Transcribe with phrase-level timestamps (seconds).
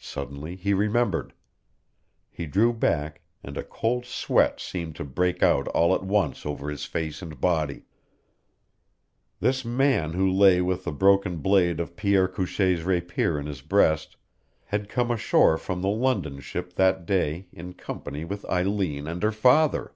[0.00, 1.34] Suddenly he remembered.
[2.30, 6.70] He drew back, and a cold sweat seemed to break out all at once over
[6.70, 7.84] his face and body.
[9.40, 14.16] This man who lay with the broken blade of Pierre Couchee's rapier in his breast
[14.64, 19.32] had come ashore from the London ship that day in company with Eileen and her
[19.32, 19.92] father!